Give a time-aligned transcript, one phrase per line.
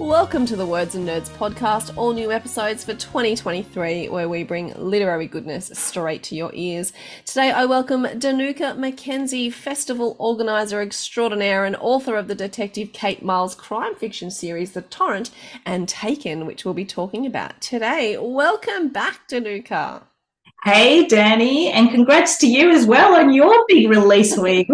[0.00, 4.72] Welcome to the Words and Nerds podcast, all new episodes for 2023, where we bring
[4.74, 6.94] literary goodness straight to your ears.
[7.26, 13.54] Today, I welcome Dinuka McKenzie, festival organizer extraordinaire and author of the Detective Kate Miles
[13.54, 15.32] crime fiction series, The Torrent,
[15.66, 18.16] and Taken, which we'll be talking about today.
[18.18, 20.04] Welcome back, Dinuka.
[20.64, 24.66] Hey, Danny, and congrats to you as well on your big release week.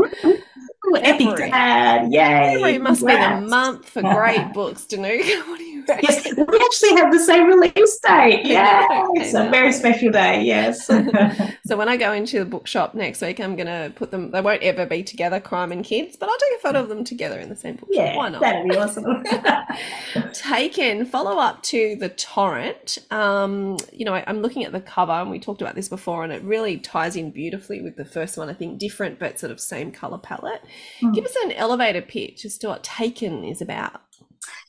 [0.94, 2.12] Epic dad.
[2.12, 2.52] Yay.
[2.54, 3.38] February must Congrats.
[3.40, 5.42] be the month for great books, Dinuka.
[5.48, 8.44] What do you Yes, we actually have the same release date.
[8.44, 10.42] Yeah, it's a very special day.
[10.42, 10.86] Yes.
[11.66, 14.30] so when I go into the bookshop next week, I'm going to put them.
[14.30, 17.04] They won't ever be together, crime and kids, but I'll take a photo of them
[17.04, 17.94] together in the same bookshop.
[17.94, 18.40] Yeah, why not?
[18.40, 19.24] That'd be awesome.
[20.32, 22.98] Taken follow up to the torrent.
[23.10, 26.24] Um, you know, I, I'm looking at the cover, and we talked about this before,
[26.24, 28.48] and it really ties in beautifully with the first one.
[28.48, 30.62] I think different, but sort of same color palette.
[31.00, 31.14] Mm.
[31.14, 34.00] Give us an elevator pitch as to what Taken is about.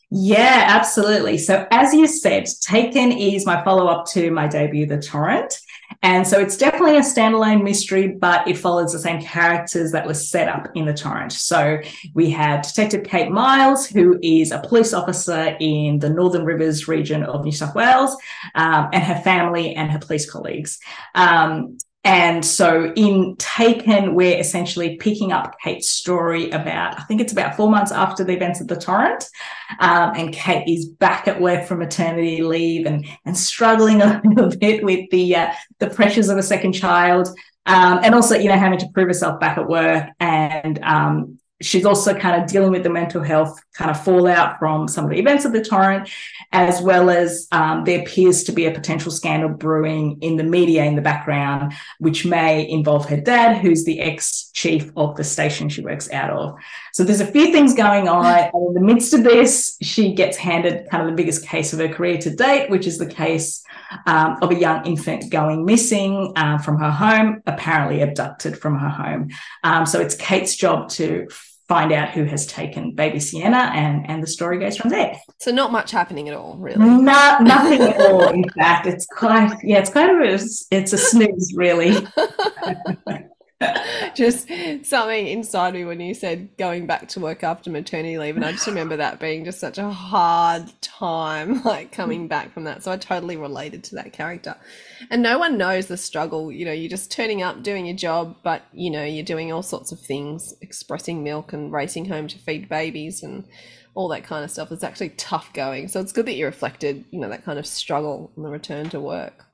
[0.10, 1.38] Yeah, absolutely.
[1.38, 5.54] So, as you said, Taken is my follow up to my debut, The Torrent.
[6.02, 10.14] And so it's definitely a standalone mystery, but it follows the same characters that were
[10.14, 11.34] set up in The Torrent.
[11.34, 11.80] So
[12.14, 17.24] we have Detective Kate Miles, who is a police officer in the Northern Rivers region
[17.24, 18.16] of New South Wales,
[18.56, 20.80] um, and her family and her police colleagues.
[21.16, 27.34] Um, and so in Taken, we're essentially picking up Kate's story about, I think it's
[27.34, 29.26] about four months after the events of the torrent.
[29.80, 34.58] Um, and Kate is back at work from maternity leave and, and struggling a little
[34.58, 37.28] bit with the, uh, the pressures of a second child.
[37.66, 41.86] Um, and also, you know, having to prove herself back at work and, um, she's
[41.86, 45.20] also kind of dealing with the mental health kind of fallout from some of the
[45.20, 46.10] events of the torrent,
[46.52, 50.84] as well as um, there appears to be a potential scandal brewing in the media
[50.84, 55.70] in the background, which may involve her dad, who's the ex chief of the station
[55.70, 56.56] she works out of.
[56.94, 58.26] So there's a few things going on.
[58.26, 61.80] And in the midst of this, she gets handed kind of the biggest case of
[61.80, 63.64] her career to date, which is the case
[64.06, 68.90] um, of a young infant going missing uh, from her home, apparently abducted from her
[68.90, 69.30] home.
[69.64, 71.28] Um, so it's Kate's job to
[71.68, 75.20] find out who has taken baby Sienna and and the story goes from there.
[75.40, 76.86] So not much happening at all, really.
[76.86, 78.30] Not nothing at all.
[78.30, 81.96] In fact, it's quite yeah, it's kind of a, it's a snooze really.
[84.16, 84.48] just
[84.84, 88.52] something inside me when you said going back to work after maternity leave and i
[88.52, 92.30] just remember that being just such a hard time like coming mm.
[92.30, 92.84] back from that.
[92.84, 94.56] So i totally related to that character.
[95.12, 96.52] And no one knows the struggle.
[96.52, 99.64] You know you're just turning up doing your job but you know you're doing all
[99.64, 103.46] sorts of things expressing milk and racing home to feed babies and
[103.94, 104.72] all that kind of stuff.
[104.72, 105.88] It's actually tough going.
[105.88, 108.90] So it's good that you reflected you know that kind of struggle on the return
[108.90, 109.47] to work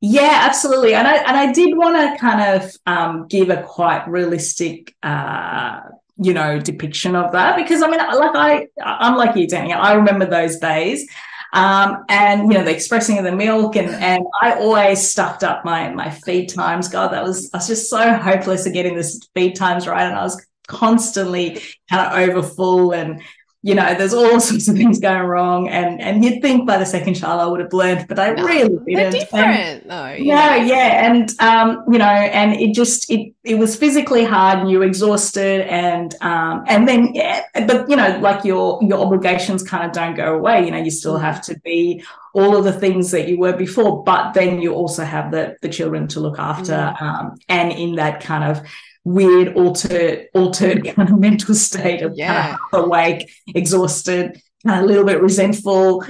[0.00, 0.94] yeah, absolutely.
[0.94, 5.80] And I and I did want to kind of um, give a quite realistic, uh,
[6.16, 9.72] you know, depiction of that because I mean, like I, I'm like you, Danny.
[9.72, 11.08] I remember those days.
[11.52, 15.64] Um, and you know the expressing of the milk and and I always stuffed up
[15.64, 16.88] my my feed times.
[16.88, 20.16] God, that was I was just so hopeless at getting this feed times right, and
[20.16, 23.22] I was constantly kind of overfull and
[23.66, 25.68] you know, there's all sorts of things going wrong.
[25.68, 28.44] And and you'd think by the second child I would have learned, but I no,
[28.44, 28.94] really didn't.
[28.94, 30.12] They're different though.
[30.12, 31.04] Yeah, yeah.
[31.04, 34.84] And um, you know, and it just it it was physically hard and you were
[34.84, 39.90] exhausted and um and then yeah, but you know, like your your obligations kind of
[39.90, 40.64] don't go away.
[40.64, 42.04] You know, you still have to be
[42.34, 45.68] all of the things that you were before, but then you also have the the
[45.68, 46.72] children to look after.
[46.72, 47.02] Mm.
[47.02, 48.64] Um, and in that kind of
[49.06, 52.48] weird altered altered kind of mental state of yeah.
[52.48, 56.00] kind of awake, exhausted, kind of a little bit resentful,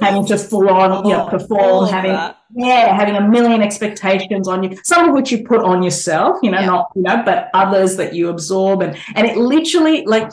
[0.00, 2.12] having to full on you know, perform, having
[2.54, 6.50] yeah, having a million expectations on you, some of which you put on yourself, you
[6.50, 6.66] know, yeah.
[6.66, 10.32] not you know, but others that you absorb, and and it literally like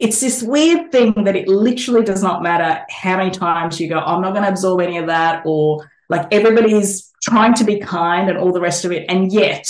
[0.00, 3.98] it's this weird thing that it literally does not matter how many times you go,
[3.98, 8.28] I'm not going to absorb any of that, or like everybody's trying to be kind
[8.28, 9.68] and all the rest of it, and yet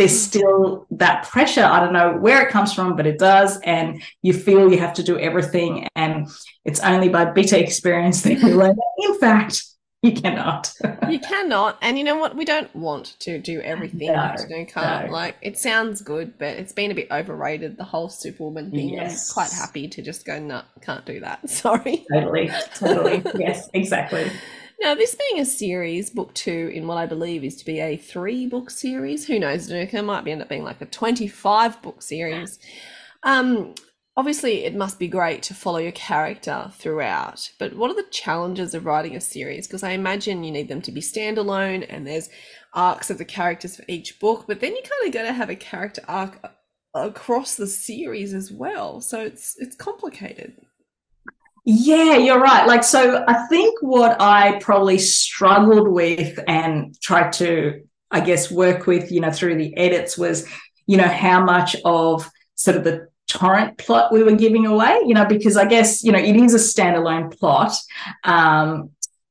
[0.00, 0.28] there's mm.
[0.28, 1.62] still that pressure.
[1.62, 3.60] I don't know where it comes from, but it does.
[3.60, 5.86] And you feel you have to do everything.
[5.94, 6.28] And
[6.64, 9.64] it's only by bitter experience that you learn in fact,
[10.02, 10.72] you cannot.
[11.10, 11.76] you cannot.
[11.82, 12.34] And you know what?
[12.34, 14.10] We don't want to do everything.
[14.10, 15.06] No, you can't.
[15.06, 15.12] no.
[15.12, 18.88] Like, it sounds good, but it's been a bit overrated, the whole Superwoman thing.
[18.88, 19.30] Yes.
[19.30, 21.50] I'm quite happy to just go, no, can't do that.
[21.50, 22.06] Sorry.
[22.10, 23.22] totally, totally.
[23.38, 24.30] yes, exactly.
[24.80, 27.98] Now, this being a series, book two, in what I believe is to be a
[27.98, 32.00] three book series, who knows, Dinuka, might be end up being like a 25 book
[32.00, 32.58] series.
[33.22, 33.74] Um,
[34.16, 38.74] obviously, it must be great to follow your character throughout, but what are the challenges
[38.74, 39.66] of writing a series?
[39.66, 42.30] Because I imagine you need them to be standalone and there's
[42.72, 45.50] arcs of the characters for each book, but then you kind of got to have
[45.50, 46.40] a character arc
[46.94, 49.02] across the series as well.
[49.02, 50.56] So it's it's complicated.
[51.64, 52.66] Yeah, you're right.
[52.66, 58.86] Like, so I think what I probably struggled with and tried to, I guess, work
[58.86, 60.46] with, you know, through the edits was,
[60.86, 65.14] you know, how much of sort of the torrent plot we were giving away, you
[65.14, 67.72] know, because I guess, you know, it is a standalone plot.
[68.24, 68.90] Um,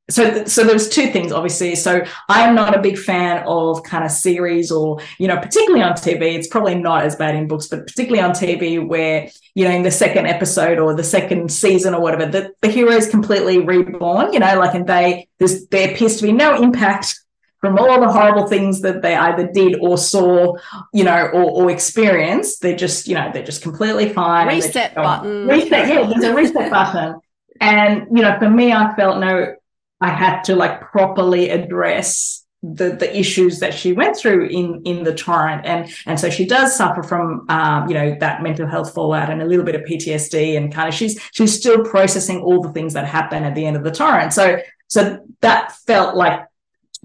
[0.09, 1.75] so, so there's two things, obviously.
[1.75, 5.83] So I am not a big fan of kind of series or, you know, particularly
[5.83, 6.35] on TV.
[6.35, 9.83] It's probably not as bad in books, but particularly on TV where, you know, in
[9.83, 14.33] the second episode or the second season or whatever, the, the hero is completely reborn,
[14.33, 17.19] you know, like, and they, there's, there appears to be no impact
[17.59, 20.55] from all the horrible things that they either did or saw,
[20.93, 22.61] you know, or, or experienced.
[22.61, 24.47] They're just, you know, they're just completely fine.
[24.47, 25.47] Reset just button.
[25.47, 27.19] Reset, yeah, there's a reset button.
[27.59, 29.55] And, you know, for me, I felt no,
[30.01, 35.03] I had to like properly address the the issues that she went through in in
[35.03, 35.65] the torrent.
[35.65, 39.41] And and so she does suffer from um you know that mental health fallout and
[39.41, 42.93] a little bit of PTSD and kind of she's she's still processing all the things
[42.93, 44.33] that happen at the end of the torrent.
[44.33, 46.41] So so that felt like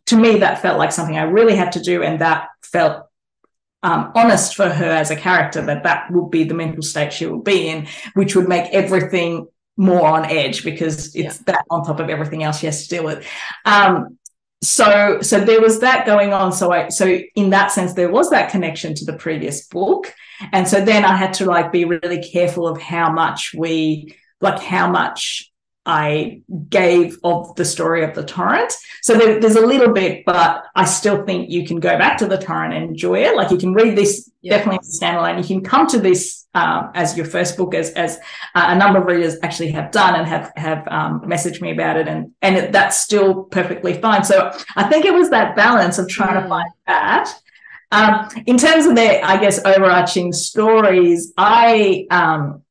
[0.06, 3.06] to me that felt like something I really had to do and that felt
[3.84, 7.26] um, honest for her as a character that that would be the mental state she
[7.26, 12.00] would be in which would make everything more on edge because it's that on top
[12.00, 13.26] of everything else she has to deal with.
[13.64, 14.18] Um,
[14.62, 16.52] so so there was that going on.
[16.52, 20.12] So i so in that sense there was that connection to the previous book.
[20.52, 24.60] And so then i had to like be really careful of how much we like
[24.60, 25.50] how much
[25.86, 28.72] i gave of the story of the torrent.
[29.02, 32.26] So there, there's a little bit but i still think you can go back to
[32.26, 33.36] the torrent and enjoy it.
[33.36, 34.56] Like you can read this Yeah.
[34.56, 35.36] definitely as a standalone.
[35.42, 38.16] You can come to this um, as your first book as as
[38.54, 41.96] uh, a number of readers actually have done and have have um, messaged me about
[41.96, 44.22] it and and it, that's still perfectly fine.
[44.24, 44.36] So
[44.76, 46.48] i think it was that balance of trying to Mm.
[46.48, 47.26] find that.
[47.92, 52.62] Um, in terms of their, i guess overarching stories i um,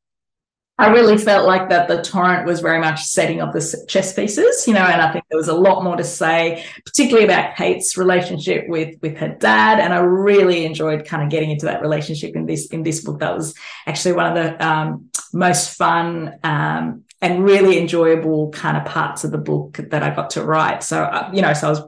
[0.84, 4.68] I really felt like that the torrent was very much setting up the chess pieces,
[4.68, 7.98] you know, and I think there was a lot more to say, particularly about Kate's
[7.98, 9.80] relationship with with her dad.
[9.80, 13.20] And I really enjoyed kind of getting into that relationship in this in this book.
[13.20, 13.56] That was
[13.88, 19.32] actually one of the um, most fun um, and really enjoyable kind of parts of
[19.32, 20.84] the book that I got to write.
[20.84, 21.82] So uh, you know, so I was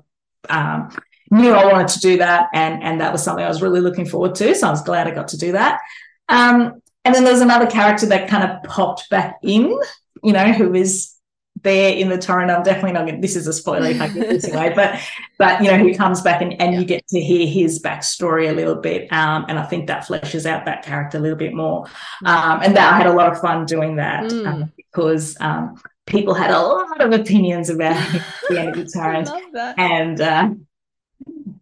[0.48, 0.90] um,
[1.32, 4.06] knew I wanted to do that, and and that was something I was really looking
[4.06, 4.56] forward to.
[4.56, 5.82] So I was glad I got to do that.
[6.30, 9.80] Um, and then there's another character that kind of popped back in,
[10.24, 11.14] you know, who is
[11.62, 12.52] there in the torrent.
[12.52, 13.22] I'm definitely not going.
[13.22, 15.00] This is a spoiler if I give this away, but
[15.40, 18.54] but you know, who comes back and, and you get to hear his backstory a
[18.54, 21.86] little bit, um, and I think that fleshes out that character a little bit more.
[22.26, 24.48] Um, and that I had a lot of fun doing that Mm.
[24.48, 27.96] um, because um, people had a lot of opinions about
[28.50, 29.30] the end of the torrent
[29.78, 30.50] and uh,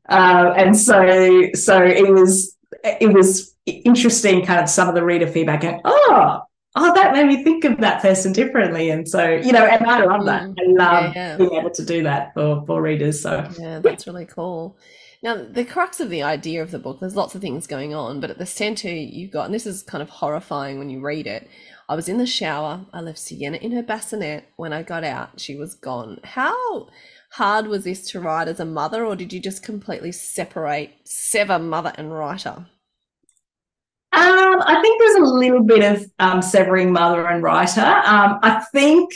[0.09, 5.27] uh, and so so it was it was interesting kind of some of the reader
[5.27, 6.41] feedback going oh
[6.75, 10.03] oh that made me think of that person differently and so you know and I
[10.03, 10.77] love that I mm.
[10.77, 11.37] love Yeah.
[11.37, 14.77] being able to do that for for readers so Yeah, that's really cool.
[15.23, 18.19] Now, the crux of the idea of the book, there's lots of things going on,
[18.19, 21.27] but at the center, you've got, and this is kind of horrifying when you read
[21.27, 21.49] it.
[21.87, 22.85] I was in the shower.
[22.91, 24.49] I left Sienna in her bassinet.
[24.57, 26.19] When I got out, she was gone.
[26.25, 26.89] How
[27.33, 31.57] hard was this to write as a mother, or did you just completely separate, sever
[31.57, 32.67] mother and writer?
[34.11, 37.81] Um, I think there's a little bit of um, severing mother and writer.
[37.81, 39.09] Um, I think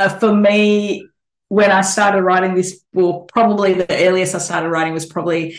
[0.00, 1.08] uh, for me,
[1.48, 5.56] when I started writing this book, probably the earliest I started writing was probably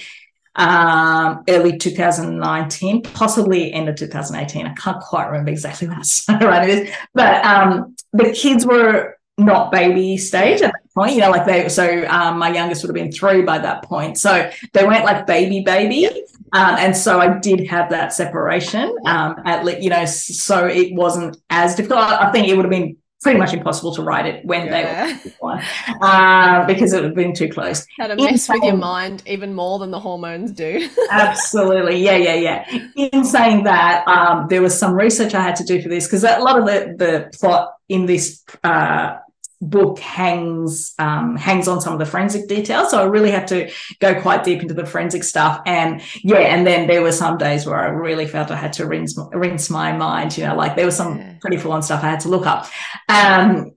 [0.55, 4.67] um, early 2019, possibly end of 2018.
[4.67, 9.17] I can't quite remember exactly when I started writing this, but um, the kids were
[9.37, 10.61] not baby stage
[10.97, 11.13] point.
[11.15, 11.69] You know, like they.
[11.69, 14.17] So um, my youngest would have been three by that point.
[14.17, 16.07] So they weren't like baby baby.
[16.53, 18.95] Um, and so I did have that separation.
[19.05, 21.99] Um, at you know, so it wasn't as difficult.
[21.99, 25.17] I think it would have been pretty much impossible to write it when Yeah.
[25.23, 25.59] they were
[26.01, 27.85] uh, because it would have been too close.
[27.97, 30.87] How to mess with your mind even more than the hormones do.
[31.11, 31.97] Absolutely.
[31.97, 32.79] Yeah, yeah, yeah.
[32.95, 36.23] In saying that, um, there was some research I had to do for this because
[36.23, 39.17] a lot of the, the plot in this uh,
[39.59, 42.91] book hangs um, hangs on some of the forensic details.
[42.91, 45.61] So I really had to go quite deep into the forensic stuff.
[45.65, 48.85] And yeah, and then there were some days where I really felt I had to
[48.85, 50.37] rinse rinse my mind.
[50.37, 52.67] You know, like there was some pretty full on stuff I had to look up.
[53.09, 53.71] Um,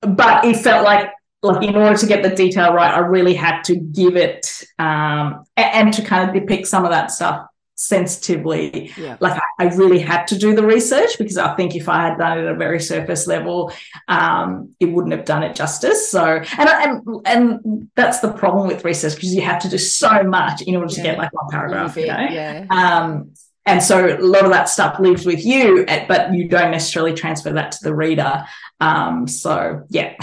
[0.00, 1.10] but it felt like
[1.42, 5.44] like in order to get the detail right, I really had to give it um,
[5.56, 7.47] a- and to kind of depict some of that stuff
[7.78, 8.92] sensitively.
[8.98, 9.16] yeah.
[9.20, 12.38] Like I, really had to do the research because I think if I had done
[12.38, 13.72] it at a very surface level,
[14.08, 16.10] um, it wouldn't have done it justice.
[16.10, 20.24] So, and and and that's the problem with research because you have to do so
[20.24, 21.94] much in order to get like one paragraph.
[21.96, 22.34] Little You know.
[22.34, 22.66] yeah.
[22.70, 23.32] Um,
[23.64, 27.52] and so a lot of that stuff lives with you, but you don't necessarily transfer
[27.52, 28.44] that to the reader.
[28.80, 30.14] Um, so yeah,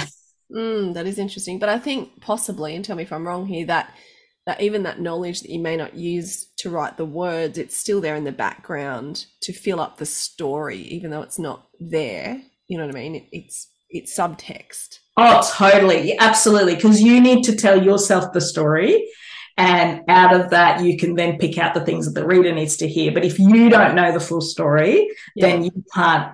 [0.52, 1.60] Mm, that is interesting.
[1.60, 3.94] But I think possibly, and tell me if I'm wrong here, that
[4.46, 8.00] that even that knowledge that you may not use to write the words, it's still
[8.00, 12.42] there in the background to fill up the story, even though it's not there.
[12.68, 13.16] You know what I mean?
[13.16, 15.00] It, it's it's subtext.
[15.18, 16.18] Oh, totally.
[16.18, 16.76] Absolutely.
[16.76, 19.08] Because you need to tell yourself the story.
[19.58, 22.76] And out of that, you can then pick out the things that the reader needs
[22.78, 23.14] to hear.
[23.14, 26.34] But if you don't know the full story, then you can't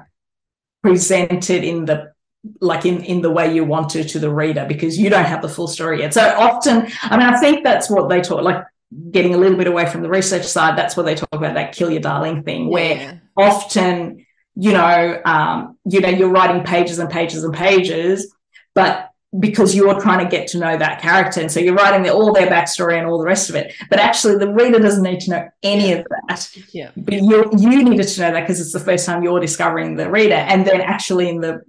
[0.82, 2.11] present it in the
[2.60, 5.41] like in in the way you want to to the reader because you don't have
[5.41, 6.13] the full story yet.
[6.13, 8.63] So often, I mean, I think that's what they talk like
[9.12, 10.77] getting a little bit away from the research side.
[10.77, 13.13] That's what they talk about that kill your darling thing, where Yeah.
[13.38, 18.33] often you know um, you know you're writing pages and pages and pages
[18.74, 22.10] but because you're trying to get to know that character and so you're writing the,
[22.13, 25.21] all their backstory and all the rest of it but actually the reader doesn't need
[25.21, 26.91] to know any of that Yeah.
[26.98, 30.10] but you you needed to know that because it's the first time you're discovering the
[30.10, 31.62] reader and then actually in the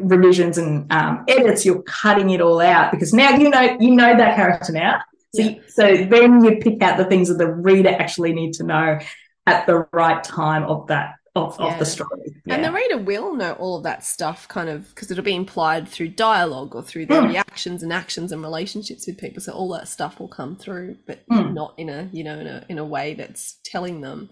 [0.00, 4.16] revisions and um, edits you're cutting it all out because now you know you know
[4.16, 5.00] that character now
[5.34, 5.54] so, Yeah.
[5.68, 8.98] so then you pick out the things that the reader actually need to know
[9.46, 12.34] at the right time of that of, of the story.
[12.48, 15.86] And the reader will know all of that stuff kind of because it'll be implied
[15.86, 17.28] through dialogue or through their Mm.
[17.28, 19.42] reactions and actions and relationships with people.
[19.42, 21.52] So all that stuff will come through, but Mm.
[21.52, 24.30] not in a, you know, in a in a way that's telling them.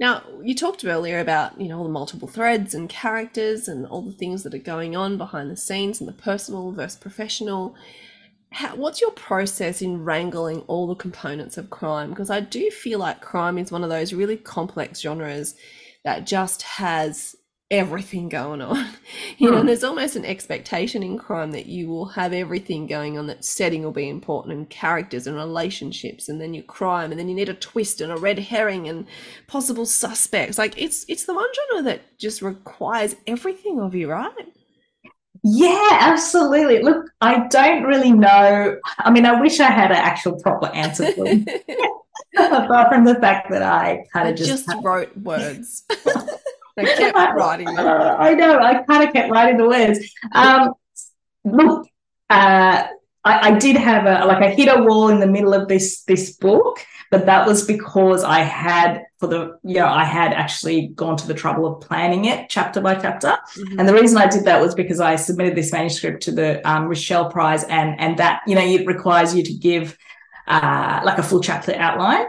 [0.00, 4.02] Now, you talked earlier about, you know, all the multiple threads and characters and all
[4.02, 7.74] the things that are going on behind the scenes and the personal versus professional.
[8.52, 12.10] How, what's your process in wrangling all the components of crime?
[12.10, 15.56] Because I do feel like crime is one of those really complex genres
[16.04, 17.34] that just has
[17.70, 18.86] everything going on.
[19.38, 19.66] You know, Hmm.
[19.66, 23.84] there's almost an expectation in crime that you will have everything going on, that setting
[23.84, 27.48] will be important and characters and relationships, and then your crime, and then you need
[27.48, 29.06] a twist and a red herring and
[29.46, 30.58] possible suspects.
[30.58, 34.32] Like it's it's the one genre that just requires everything of you, right?
[35.44, 36.82] Yeah, absolutely.
[36.82, 38.76] Look, I don't really know.
[38.98, 41.64] I mean, I wish I had an actual proper answer for it,
[42.36, 45.84] apart from the fact that I kind of just, just, wrote words.
[46.78, 47.86] I kept writing them.
[47.86, 48.58] Uh, I know.
[48.58, 49.98] I kind of kept writing the words.
[50.32, 50.74] Um,
[51.44, 51.86] look,
[52.30, 52.86] uh,
[53.24, 56.02] I, I did have a like I hit a wall in the middle of this
[56.04, 56.78] this book,
[57.10, 61.26] but that was because I had for the you know I had actually gone to
[61.26, 63.36] the trouble of planning it chapter by chapter.
[63.56, 63.78] Mhm.
[63.78, 66.88] And the reason I did that was because I submitted this manuscript to the um,
[66.88, 69.96] Richell Prize, and and that you know it requires you to give
[70.46, 72.26] uh, like a full chapter outline,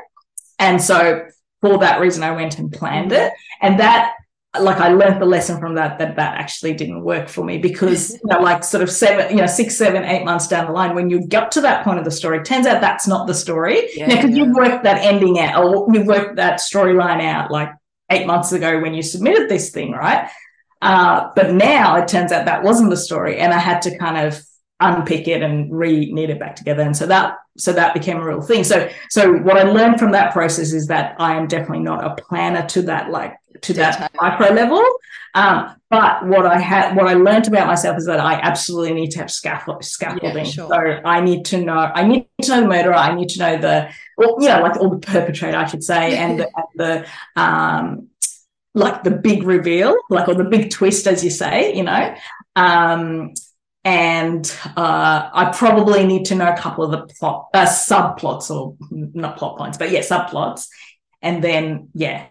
[0.58, 1.25] and so
[1.62, 4.13] for that reason I went and planned it, and that
[4.58, 8.13] like I learned the lesson from that that that actually didn't work for me because
[8.13, 10.96] you know like sort of seven you know six seven eight months down the line
[10.96, 13.89] when you get to that point of the story, turns out that's not the story.
[13.94, 14.38] Yeah, because yeah.
[14.38, 17.70] you've worked that ending out or you've worked that storyline out like
[18.10, 20.29] eight months ago when you submitted this thing, right?
[20.82, 24.25] Uh, but now it turns out that wasn't the story, and I had to kind
[24.25, 24.41] of
[24.80, 28.42] unpick it and re-knit it back together, and so that so that became a real
[28.42, 28.64] thing.
[28.64, 32.22] So so what I learned from that process is that I am definitely not a
[32.22, 34.84] planner to that like to that micro level.
[35.36, 39.12] Um, but what I had, what I learned about myself is that I absolutely need
[39.12, 40.46] to have scaffold, scaffolding.
[40.46, 40.68] sure.
[40.68, 42.96] So I need to know, I need to know the murderer.
[42.96, 46.18] I need to know the, well, you know, like all the perpetrator, I should say,
[46.18, 48.08] and the, and the um,
[48.74, 52.16] like the big reveal, like or the big twist, as you say, you know.
[52.56, 53.34] Um,
[53.84, 54.46] and
[54.76, 59.38] uh, I probably need to know a couple of the plot uh, subplots, or not
[59.38, 60.68] plot points, but yeah, subplots,
[61.22, 62.26] and then yeah,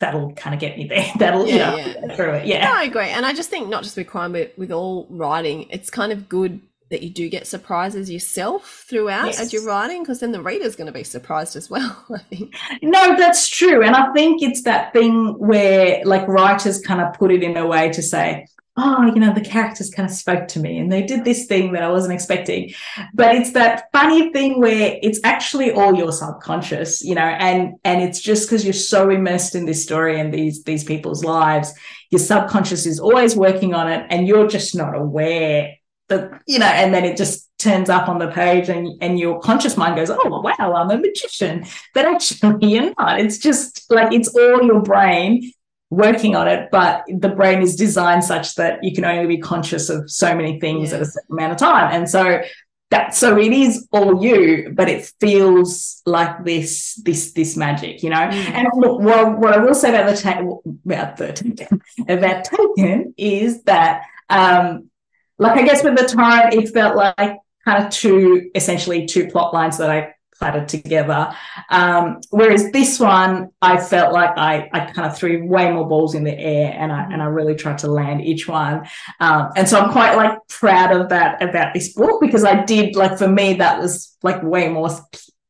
[0.00, 1.06] that'll kind of get me there.
[1.18, 2.14] That'll Yeah, yeah, yeah.
[2.16, 2.46] through it.
[2.46, 2.72] No, Yeah.
[2.74, 3.08] I agree.
[3.08, 6.28] And I just think not just with crime, but with all writing, it's kind of
[6.28, 9.40] good that you do get surprises yourself throughout Yes.
[9.40, 12.54] as you're writing, because then the reader's going to be surprised as well, I think.
[12.80, 13.82] No, that's true.
[13.82, 17.66] And I think it's that thing where like writers kind of put it in a
[17.66, 18.46] way to say,
[18.78, 21.72] oh, you know, the characters kind of spoke to me and they did this thing
[21.72, 22.72] that I wasn't expecting.
[23.12, 28.02] But it's that funny thing where it's actually all your subconscious, you know, and and
[28.02, 31.72] it's just because you're so immersed in this story and these these people's lives,
[32.10, 35.74] your subconscious is always working on it and you're just not aware
[36.08, 39.40] that, you know, and then it just turns up on the page and, and your
[39.40, 41.66] conscious mind goes, oh, wow, I'm a magician.
[41.92, 43.20] But actually, you're not.
[43.20, 45.52] It's just like it's all your brain
[45.90, 49.88] working on it, but the brain is designed such that you can only be conscious
[49.88, 50.96] of so many things yeah.
[50.96, 51.94] at a certain amount of time.
[51.94, 52.42] And so
[52.90, 58.10] that so it is all you, but it feels like this this this magic, you
[58.10, 58.16] know.
[58.16, 58.50] Mm.
[58.50, 60.40] And look, well, what I will say about the ta-
[60.84, 64.90] about the about Taken is that um
[65.38, 69.52] like I guess with the time it felt like kind of two essentially two plot
[69.52, 71.34] lines that I platted together.
[71.70, 76.14] Um, whereas this one, I felt like I, I kind of threw way more balls
[76.14, 78.86] in the air and I, and I really tried to land each one.
[79.20, 82.96] Um, and so I'm quite like proud of that about this book because I did
[82.96, 84.90] like, for me, that was like way more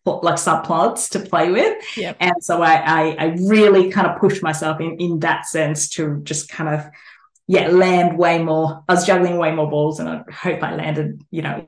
[0.05, 1.97] like subplots to play with.
[1.97, 2.17] Yep.
[2.21, 6.21] And so I, I, I really kind of pushed myself in, in that sense to
[6.23, 6.87] just kind of,
[7.47, 8.85] yeah, land way more.
[8.89, 11.65] I was juggling way more balls and I hope I landed, you know,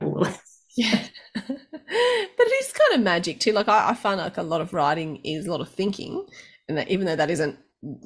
[0.75, 1.07] yeah.
[1.91, 3.51] but it is kind of magic too.
[3.51, 6.25] Like I, I find like a lot of writing is a lot of thinking,
[6.67, 7.57] and that even though that isn't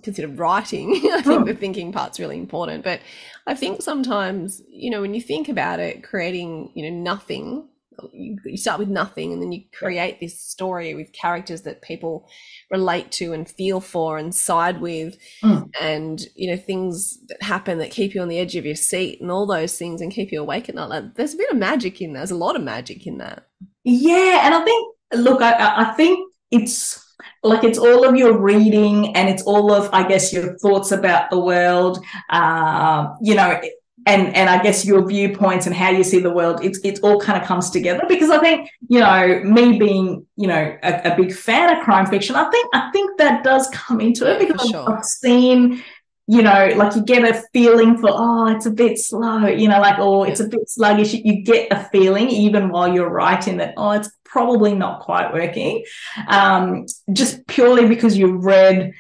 [0.02, 1.46] considered writing, I think oh.
[1.46, 2.84] the thinking part's really important.
[2.84, 3.02] But
[3.46, 7.68] I think sometimes, you know, when you think about it, creating, you know, nothing
[8.14, 12.28] you, you start with nothing and then you create this story with characters that people
[12.72, 15.70] relate to and feel for and side with mm.
[15.80, 19.22] and you know things that happen that keep you on the edge of your seat
[19.22, 21.58] and all those things and keep you awake at night like, there's a bit of
[21.58, 23.48] magic in there there's a lot of magic in that
[23.84, 25.54] yeah and i think look i,
[25.84, 27.04] I think it's
[27.44, 31.30] like it's all of your reading and it's all of i guess your thoughts about
[31.30, 33.60] the world uh, you know
[34.06, 37.20] and and I guess your viewpoints and how you see the world, it's it all
[37.20, 41.16] kind of comes together because I think you know me being you know a, a
[41.16, 44.70] big fan of crime fiction, I think I think that does come into it because
[44.70, 44.90] sure.
[44.90, 45.84] I've, I've seen
[46.28, 49.80] you know, like you get a feeling for, oh, it's a bit slow, you know,
[49.80, 51.14] like, oh, it's a bit sluggish.
[51.14, 55.84] You get a feeling even while you're writing that, oh, it's probably not quite working.
[56.28, 58.94] Um, just purely because you read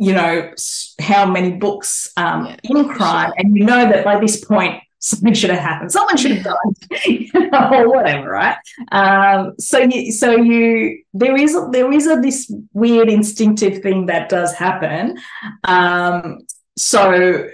[0.00, 0.52] you know
[1.00, 3.34] how many books um, yeah, in crime, sure.
[3.36, 7.04] and you know that by this point something should have happened, someone should have died,
[7.06, 8.56] you know, or whatever, right?
[8.92, 14.28] Um, so you, so you, there is there is a, this weird instinctive thing that
[14.28, 15.18] does happen.
[15.64, 16.40] Um,
[16.76, 17.48] so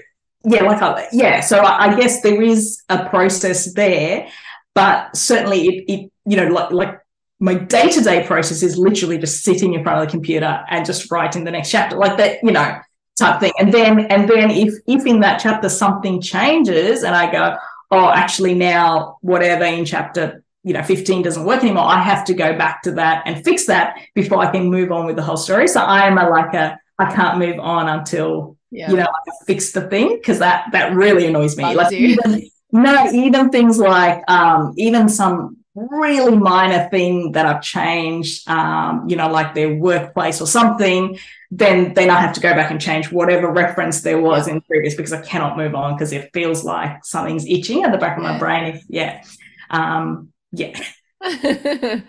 [0.44, 4.28] yeah, like I, yeah, so I, I guess there is a process there,
[4.74, 7.00] but certainly it, it you know like like
[7.40, 11.44] my day-to-day process is literally just sitting in front of the computer and just writing
[11.44, 12.78] the next chapter like that you know
[13.18, 13.52] type thing.
[13.58, 17.56] And then and then if if in that chapter something changes and i go
[17.90, 22.34] oh actually now whatever in chapter you know 15 doesn't work anymore i have to
[22.34, 25.36] go back to that and fix that before i can move on with the whole
[25.36, 25.68] story.
[25.68, 28.90] So i am a like a i can't move on until yeah.
[28.90, 31.74] you know i fix the thing because that that really annoys me.
[31.74, 38.48] Like even, no even things like um even some really minor thing that I've changed,
[38.48, 41.18] um, you know, like their workplace or something,
[41.50, 44.94] then then I have to go back and change whatever reference there was in previous
[44.94, 48.22] because I cannot move on because it feels like something's itching at the back of
[48.22, 48.74] my brain.
[48.74, 49.22] If yeah,
[49.70, 50.78] um, yeah.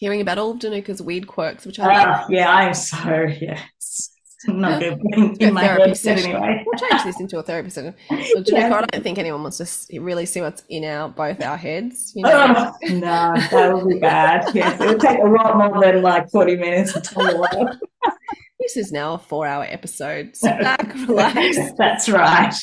[0.00, 3.60] Hearing about all of Dinuka's weird quirks, which I uh, yeah, I am so yeah
[4.48, 6.64] not good in, in my head anyway.
[6.64, 7.94] We'll change this into a therapy session.
[8.10, 8.66] Well, yeah.
[8.66, 12.12] I don't think anyone wants to really see what's in our both our heads.
[12.14, 12.74] You know?
[12.82, 14.54] oh, no, that would be bad.
[14.54, 17.78] Yes, it would take a lot more than like 40 minutes to tell
[18.60, 20.34] This is now a four hour episode.
[20.36, 21.56] Sit back, relax.
[21.76, 22.54] That's right.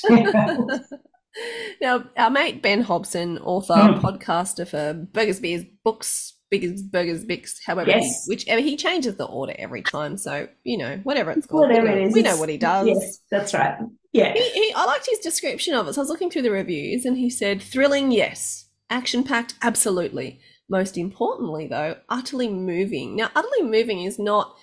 [1.82, 4.02] now, our mate Ben Hobson, author, mm.
[4.02, 8.26] podcaster for Burgers Beers Books, Biggers, Burgers, Bix, however, yes.
[8.26, 10.18] he, whichever he changes the order every time.
[10.18, 12.58] So you know, whatever it's called, whatever we know, it is, we know what he
[12.58, 12.88] does.
[12.88, 13.80] Yes, that's right.
[14.12, 15.94] Yeah, he, he, I liked his description of it.
[15.94, 18.68] So I was looking through the reviews, and he said, "Thrilling, yes.
[18.92, 20.42] Action packed, absolutely.
[20.70, 23.16] Most importantly, though, utterly moving.
[23.16, 24.54] Now, utterly moving is not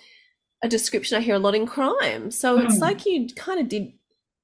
[0.62, 2.30] a description I hear a lot in crime.
[2.30, 2.64] So mm.
[2.64, 2.82] it's hmm.
[2.82, 3.92] like you kind of did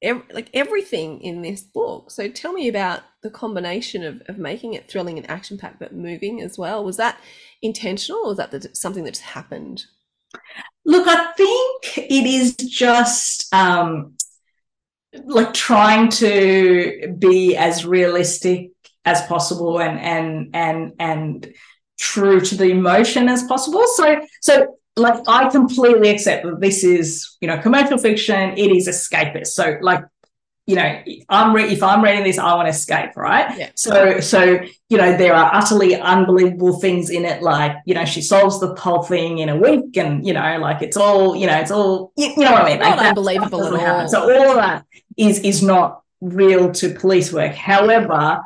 [0.04, 2.10] ev- like everything in this book.
[2.10, 5.94] So tell me about the combination of, of making it thrilling and action packed, but
[5.94, 6.84] moving as well.
[6.84, 7.18] Was that
[7.62, 9.86] intentional or was that the, something that just happened?
[10.84, 14.14] Look, I think it is just um,
[15.24, 18.70] like trying to be as realistic
[19.06, 21.54] as possible and and and and
[21.98, 23.84] true to the emotion as possible.
[23.94, 28.88] So so like I completely accept that this is, you know, commercial fiction, it is
[28.88, 29.48] escapist.
[29.48, 30.04] So like
[30.66, 33.54] you know, I'm re- if I'm reading this, I want to escape, right?
[33.58, 33.70] Yeah.
[33.74, 38.22] So, so you know, there are utterly unbelievable things in it, like you know, she
[38.22, 41.58] solves the whole thing in a week, and you know, like it's all, you know,
[41.58, 42.78] it's all, you, you know what I mean?
[42.78, 44.00] Not Like, that unbelievable at happen.
[44.02, 44.08] all.
[44.08, 44.86] So all of that
[45.18, 47.52] is is not real to police work.
[47.52, 48.40] However,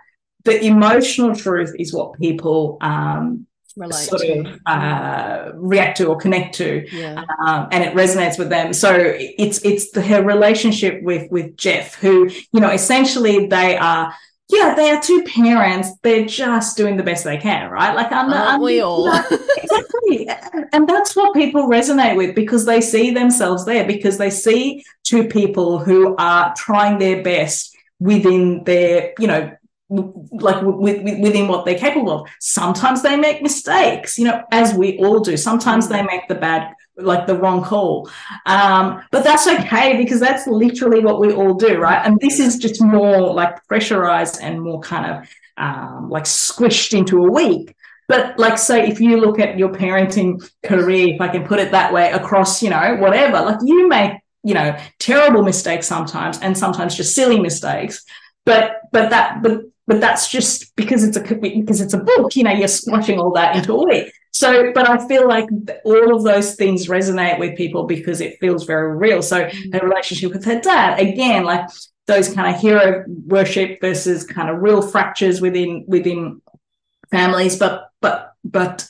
[0.44, 3.46] the emotional truth is what people um,
[3.78, 4.40] Relate sort to.
[4.40, 7.22] of uh, react to or connect to yeah.
[7.46, 8.72] um, and it resonates with them.
[8.72, 14.12] So it's it's the, her relationship with with Jeff, who you know essentially they are.
[14.50, 15.90] Yeah, they are two parents.
[16.02, 17.94] They're just doing the best they can, right?
[17.94, 19.06] Like, I'm, Aren't we all?
[19.58, 20.26] exactly,
[20.72, 23.86] and that's what people resonate with because they see themselves there.
[23.86, 29.54] Because they see two people who are trying their best within their, you know,
[29.90, 32.28] like with, with, within what they're capable of.
[32.40, 35.36] Sometimes they make mistakes, you know, as we all do.
[35.36, 38.10] Sometimes they make the bad, like the wrong call.
[38.46, 42.04] Um, but that's okay because that's literally what we all do, right?
[42.04, 47.24] And this is just more like pressurized and more kind of um, like squished into
[47.24, 47.74] a week.
[48.08, 51.72] But like, say, if you look at your parenting career, if I can put it
[51.72, 56.56] that way, across, you know, whatever, like you make, you know, terrible mistakes sometimes, and
[56.56, 58.04] sometimes just silly mistakes.
[58.46, 62.44] But but that but but that's just because it's a because it's a book, you
[62.44, 64.12] know, you're squashing all that into a week.
[64.32, 65.48] So, but I feel like
[65.82, 69.22] all of those things resonate with people because it feels very real.
[69.22, 69.72] So, mm.
[69.72, 71.70] her relationship with her dad, again, like
[72.06, 76.42] those kind of hero worship versus kind of real fractures within within
[77.10, 78.86] families, but but but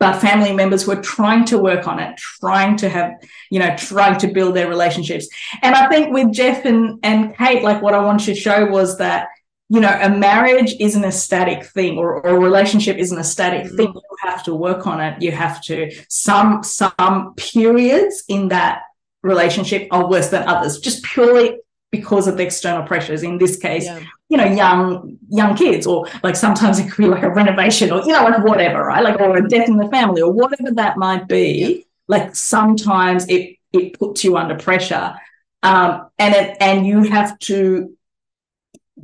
[0.00, 3.12] but family members who are trying to work on it, trying to have,
[3.50, 5.28] you know, trying to build their relationships.
[5.62, 8.98] And I think with Jeff and and Kate, like what I wanted to show was
[8.98, 9.28] that
[9.70, 13.66] you know a marriage isn't a static thing or, or a relationship isn't a static
[13.72, 13.92] thing.
[13.94, 15.22] You have to work on it.
[15.22, 18.82] You have to some some periods in that
[19.22, 21.58] relationship are worse than others just purely
[21.90, 23.22] because of the external pressures.
[23.22, 24.00] In this case Yeah.
[24.28, 28.00] you know young young kids or like sometimes it could be like a renovation or
[28.02, 29.02] you know like whatever right?
[29.02, 31.86] Like or a death in the family or whatever that might be.
[32.06, 35.14] Like sometimes it it puts you under pressure
[35.62, 37.96] um and it and you have to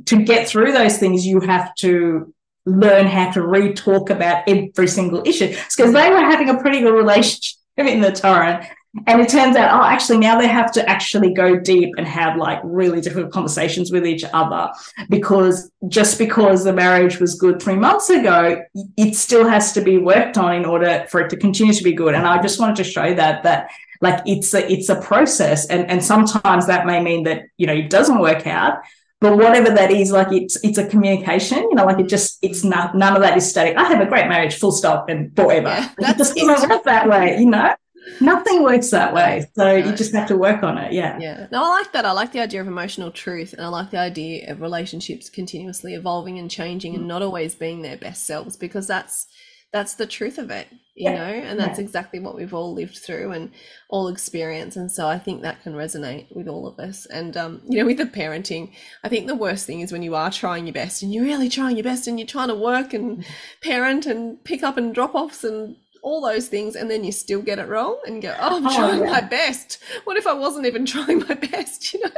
[0.05, 2.33] to get through those things you have to
[2.65, 6.93] learn how to re-talk about every single issue because they were having a pretty good
[6.93, 8.65] relationship in the torrent
[9.07, 12.35] and it turns out, oh, actually, now they have to actually go deep and have
[12.35, 14.69] like really difficult conversations with each other
[15.09, 18.61] because just because the marriage was good three months ago,
[18.97, 21.93] it still has to be worked on in order for it to continue to be
[21.93, 22.15] good.
[22.15, 23.69] And I just wanted to show that that
[24.01, 27.73] like it's a it's a process, and and sometimes that may mean that you know
[27.73, 28.79] it doesn't work out.
[29.21, 32.63] But whatever that is, like it's it's a communication, you know, like it just it's
[32.63, 33.77] not none of that is static.
[33.77, 35.69] I have a great marriage, full stop, and forever.
[35.69, 37.75] Yeah, it that's just doesn't work that way, you know.
[38.19, 39.45] Nothing works that way.
[39.55, 39.75] So No.
[39.75, 40.91] you just have to work on it.
[40.91, 41.19] Yeah.
[41.19, 41.45] Yeah.
[41.51, 42.03] No, I like that.
[42.03, 45.93] I like the idea of emotional truth and I like the idea of relationships continuously
[45.93, 46.95] evolving and changing Mm.
[46.95, 49.27] and not always being their best selves because that's
[49.71, 51.15] that's the truth of it, you Yeah.
[51.15, 51.85] know, and that's Yeah.
[51.85, 53.51] exactly what we've all lived through and
[53.89, 54.75] all experience.
[54.75, 57.05] And so I think that can resonate with all of us.
[57.05, 58.71] And um, you know, with the parenting,
[59.03, 61.49] I think the worst thing is when you are trying your best and you're really
[61.49, 63.23] trying your best and you're trying to work and
[63.63, 67.41] parent and pick up and drop offs and all those things and then you still
[67.41, 69.11] get it wrong and go oh i'm Oh, trying yeah.
[69.11, 72.09] my best what if i wasn't even trying my best you know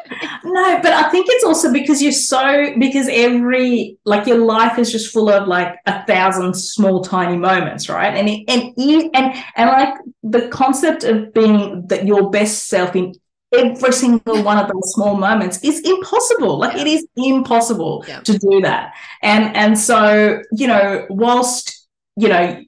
[0.43, 4.91] No, but I think it's also because you're so because every like your life is
[4.91, 8.13] just full of like a thousand small tiny moments, right?
[8.15, 8.73] And it, and
[9.15, 9.93] and and like
[10.23, 13.13] the concept of being that your best self in
[13.53, 16.59] every single one of those small moments is impossible.
[16.59, 16.93] Like it Yeah.
[16.95, 18.19] is impossible Yeah.
[18.21, 18.93] to do that.
[19.21, 22.61] And and so you know, whilst you know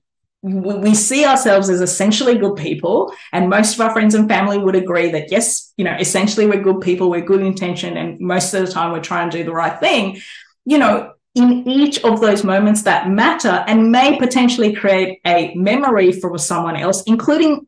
[0.45, 4.59] we we see ourselves as essentially good people and most of our friends and family
[4.59, 8.53] would agree that yes you know essentially we're good people we're good intention and most
[8.53, 10.21] of the time we're trying to do the right thing.
[10.65, 16.11] You know in each of those moments that matter and may potentially create a memory
[16.11, 17.67] for someone else including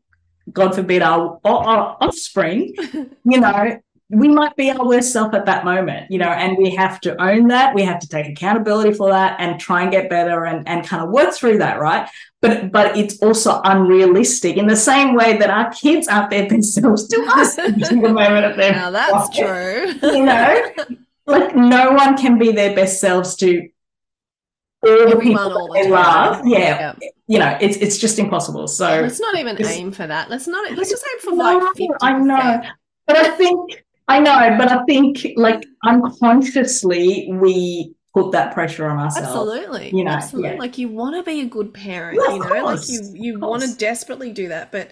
[0.52, 2.74] god forbid our, our, our offspring
[3.24, 3.78] you know
[4.10, 7.20] we might be our worst self at that moment, you know, and we have to
[7.22, 7.74] own that.
[7.74, 11.02] We have to take accountability for that and try and get better and, and kind
[11.02, 12.08] of work through that, right?
[12.40, 16.72] But but it's also unrealistic in the same way that our kids aren't their best
[16.72, 20.00] selves to us every single moment of their now that's life.
[20.00, 20.72] true You know,
[21.26, 23.68] like no one can be their best selves to
[24.86, 26.46] all the people all the they love.
[26.46, 26.94] Yeah,
[27.26, 28.68] you know, it's it's just impossible.
[28.68, 31.76] So let's not even aim for that let's not let's just aim for No, like
[31.76, 32.62] 50 I know.
[33.06, 38.98] But I think I know, but I think like unconsciously we put that pressure on
[38.98, 39.28] ourselves.
[39.28, 40.56] absolutely you know, absolutely yeah.
[40.56, 43.62] like you want to be a good parent Yeah, you know like you you want
[43.62, 44.90] to desperately do that but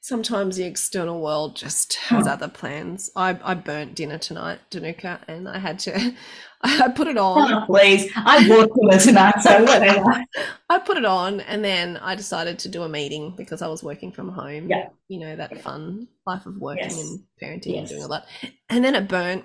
[0.00, 2.30] sometimes the external world just has hmm.
[2.30, 3.10] other plans.
[3.14, 6.14] I, I burnt dinner tonight, Dinuka, and I had to
[6.62, 7.52] I put it on.
[7.52, 8.10] Oh, please.
[8.16, 10.24] I bought dinner tonight, so whatever.
[10.68, 13.82] I put it on and then I decided to do a meeting because I was
[13.84, 14.68] working from home.
[14.68, 14.88] Yeah.
[15.08, 17.00] You know, that fun life of working Yes.
[17.00, 18.26] and parenting and doing all that.
[18.68, 19.44] And then it burnt.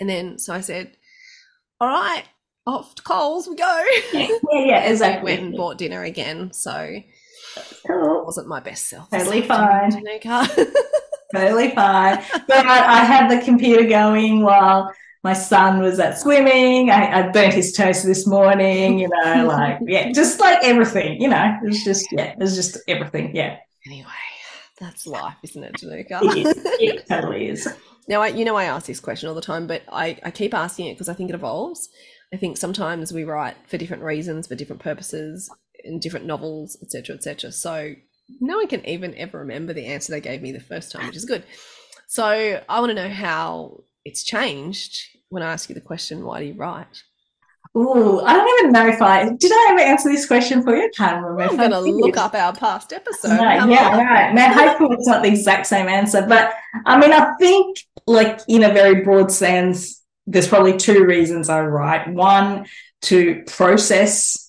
[0.00, 0.96] And then so I said,
[1.80, 2.24] All right,
[2.66, 3.84] off to Coles we go.
[4.12, 5.32] Yeah, yeah, yeah, exactly.
[5.32, 6.52] went and bought dinner again.
[6.52, 7.04] So it
[7.88, 9.08] wasn't my best self.
[9.10, 9.92] Totally fine.
[9.92, 12.22] Totally fine.
[12.48, 14.92] But I, I had the computer going while
[15.24, 16.90] my son was at swimming.
[16.90, 21.28] I, I burnt his toast this morning, you know, like, yeah, just like everything, you
[21.28, 23.34] know, it was just, yeah, it was just everything.
[23.34, 23.56] Yeah,
[23.86, 24.10] anyway,
[24.78, 26.36] that's life, isn't it, it Dinuka?
[26.36, 26.62] is.
[26.78, 27.66] It totally is.
[28.06, 30.52] Now, I, you know, I ask this question all the time, but I, I keep
[30.52, 31.88] asking it because I think it evolves.
[32.34, 35.50] I think sometimes we write for different reasons, for different purposes,
[35.84, 37.50] in different novels, etc., etc.
[37.50, 37.94] So
[38.42, 41.16] no one can even ever remember the answer they gave me the first time, which
[41.16, 41.44] is good.
[42.06, 46.40] So I want to know how it's changed when I ask you the question, "Why
[46.40, 47.02] do you write?"
[47.76, 50.84] Ooh, I don't even know if I did I ever answer this question for you?
[50.84, 51.52] I can't remember.
[51.52, 53.36] I'm going to look up our past episode.
[53.36, 54.06] No, yeah, on.
[54.06, 54.32] right.
[54.32, 56.52] Now, hopefully, it's not the exact same answer, but
[56.86, 61.62] I mean, I think, like in a very broad sense, there's probably two reasons I
[61.62, 62.08] write.
[62.08, 62.66] One,
[63.02, 64.43] to process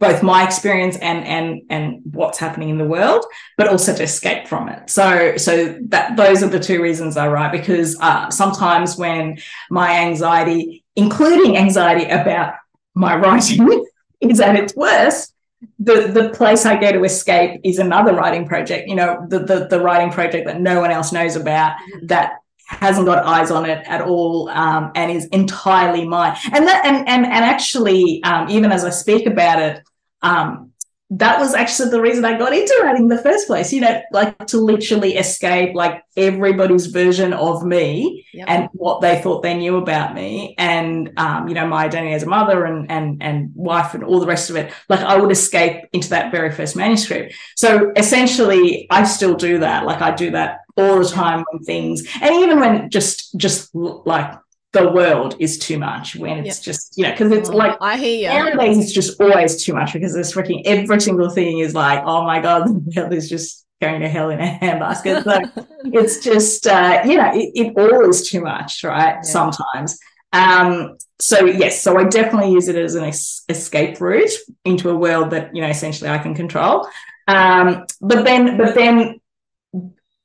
[0.00, 3.24] both my experience and and and what's happening in the world,
[3.56, 4.88] but also to escape from it.
[4.88, 9.38] So, so that those are the two reasons I write because uh, sometimes when
[9.70, 12.54] my anxiety, including anxiety about
[12.94, 13.86] my writing,
[14.20, 15.34] is at its worst
[15.78, 18.88] the the place I go to escape is another writing project.
[18.88, 22.34] You know, the the, the writing project that no one else knows about that
[22.68, 26.36] hasn't got eyes on it at all um, and is entirely mine.
[26.52, 29.82] And that and and and actually, um, even as I speak about it,
[30.22, 30.72] um,
[31.10, 33.72] that was actually the reason I got into writing in the first place.
[33.72, 38.46] You know, like to literally escape like everybody's version of me Yep.
[38.48, 42.22] and what they thought they knew about me and um, you know my identity as
[42.22, 45.32] a mother and and and wife and all the rest of it like i would
[45.32, 50.30] escape into that very first manuscript so essentially i still do that like i do
[50.30, 54.32] that all the time when things and even when just just like
[54.72, 58.16] the world is too much when it's just you know because it's like I hear
[58.22, 58.28] you.
[58.28, 62.22] nowadays it's just always too much because there's freaking every single thing is like oh
[62.24, 65.22] my god the world is just going to hell in a handbasket.
[65.22, 65.64] So
[65.98, 69.22] it's just uh, you know it, it all is too much right Yeah.
[69.22, 69.98] sometimes.
[70.32, 74.30] Um so yes so i definitely use it as an es- escape route
[74.64, 76.86] into a world that you know essentially i can control.
[77.26, 79.20] Um but then but then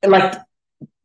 [0.08, 0.34] like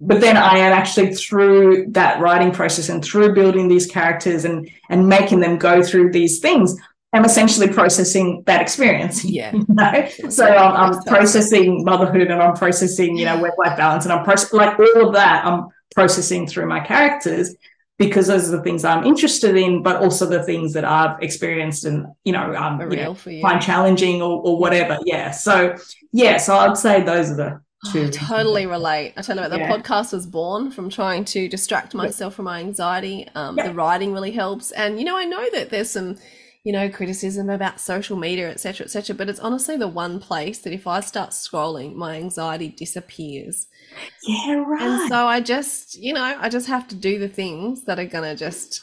[0.01, 4.69] but then i am actually through that writing process and through building these characters and
[4.89, 6.75] and making them go through these things
[7.13, 9.53] i'm essentially processing that experience yeah.
[9.53, 10.07] you know?
[10.29, 14.25] So I'm, I'm processing motherhood and I'm processing, you know, work life balance and I'm
[14.25, 17.55] proce- like all of that I'm processing through my characters
[17.99, 21.83] because those are the things I'm interested in, but also the things that I've experienced
[21.83, 24.97] and, you know, um, you know, find challenging or, or whatever.
[25.05, 25.31] Yeah.
[25.31, 25.75] So,
[26.13, 26.37] yeah.
[26.37, 28.05] So I'd say those are the Oh, two.
[28.05, 29.13] I totally relate.
[29.15, 32.59] I tell you what, the podcast was born from trying to distract myself from my
[32.59, 33.27] anxiety.
[33.35, 33.67] Um, Yeah.
[33.67, 36.17] The writing really helps, and you know, I know that there's some,
[36.65, 39.15] you know, criticism about social media, etc., etc.
[39.15, 43.67] but it's honestly the one place that if I start scrolling, my anxiety disappears.
[44.27, 44.55] Yeah.
[44.55, 44.81] Right.
[44.81, 48.05] And so I just, you know, I just have to do the things that are
[48.05, 48.81] gonna just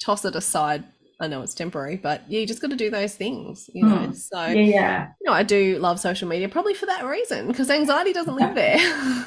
[0.00, 0.84] toss it aside.
[1.20, 3.96] I know it's temporary, but yeah, you just got to do those things, you know.
[4.08, 4.14] Mm.
[4.14, 4.54] So yeah.
[4.62, 5.08] Yeah.
[5.20, 8.54] you know, I do love social media probably for that reason because anxiety doesn't live
[8.54, 8.78] there.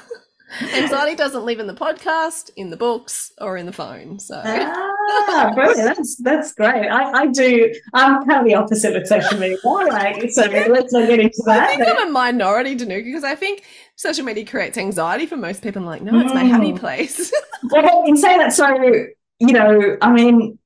[0.75, 4.19] anxiety doesn't live in the podcast, in the books, or in the phone.
[4.19, 5.95] So Ah, brilliant.
[5.97, 6.87] That's that's great.
[6.89, 7.73] I, I do.
[7.93, 9.57] I'm kind of the opposite with social media.
[9.63, 11.69] Like, so let's not get into that.
[11.69, 13.63] I think I'm a minority, Dinuka, because I think
[13.95, 15.81] social media creates anxiety for most people.
[15.81, 16.79] I'm like, no, it's my happy Mm.
[16.79, 17.31] place.
[17.71, 18.67] Well, in saying that, so
[19.39, 20.58] you know, I mean,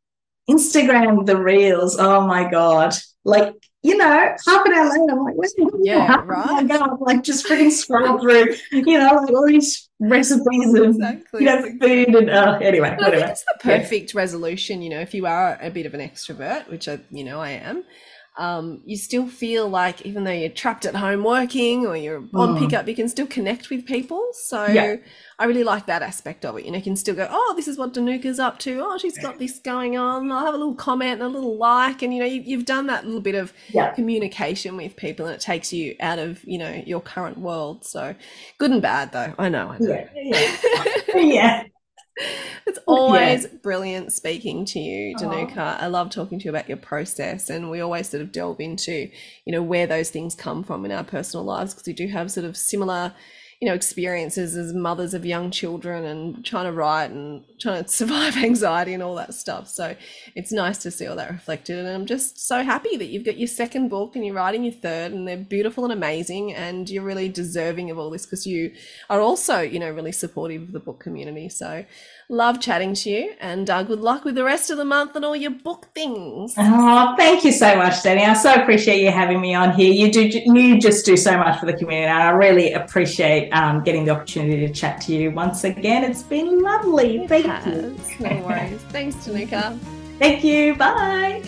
[0.49, 1.97] Instagram, the reels.
[1.99, 2.93] Oh my god!
[3.23, 6.67] Like you know, half an hour later, I'm like, where's Yeah, Oh right.
[6.67, 6.99] god!
[7.01, 11.41] Like just freaking scroll through, you know, like all these recipes exactly.
[11.41, 13.31] you know food and uh, anyway, But I think whatever.
[13.31, 13.79] it's the Yeah.
[13.79, 17.23] perfect resolution, you know, if you are a bit of an extrovert, which I, you
[17.23, 17.83] know, I am,
[18.37, 22.55] um, you still feel like even though you're trapped at home working or you're on
[22.55, 22.59] Mm.
[22.59, 24.27] pickup, you can still connect with people.
[24.33, 24.95] So Yeah.
[25.37, 26.65] I really like that aspect of it.
[26.65, 28.81] You know, you can still go, oh, this is what Dinuka's up to.
[28.83, 30.31] Oh, she's got this going on.
[30.31, 32.01] I'll have a little comment and a little like.
[32.01, 33.91] And, you know, you, you've done that little bit of Yeah.
[33.93, 37.83] communication with people and it takes you out of, you know, your current world.
[37.85, 38.15] So
[38.57, 39.33] good and bad, though.
[39.37, 39.69] I know.
[39.69, 40.07] I know.
[40.15, 40.57] Yeah,
[41.15, 41.63] yeah.
[42.65, 45.81] It's always brilliant speaking to you, Dinuka.
[45.81, 49.09] I love talking to you about your process, and we always sort of delve into,
[49.45, 52.31] you know, where those things come from in our personal lives because we do have
[52.31, 53.13] sort of similar,
[53.63, 57.89] you know experiences as mothers of young children and trying to write and trying to
[58.01, 59.69] survive anxiety and all that stuff.
[59.69, 59.95] So
[60.35, 61.79] it's nice to see all that reflected.
[61.79, 64.73] And i'm just so happy that you've got your second book and you're writing your
[64.73, 68.73] third and they're beautiful and amazing and you're really deserving of all this because you
[69.09, 71.47] are also you know really supportive of the book community.
[71.47, 71.85] So
[72.33, 75.23] love chatting to you and uh, good luck with the rest of the month and
[75.23, 78.23] all your book things Oh, thank you so much, Danny.
[78.25, 79.91] I so appreciate you having me on here.
[79.93, 82.09] You do, you just do so much for the community.
[82.09, 86.03] and I really appreciate um, getting the opportunity to chat to you once again.
[86.03, 87.27] It's been lovely.
[87.27, 87.95] Thank you.
[88.19, 89.77] no worries thanks Dinuka
[90.19, 90.75] Thank you.
[90.75, 91.43] Bye.